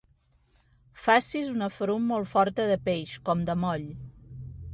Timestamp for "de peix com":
2.73-3.49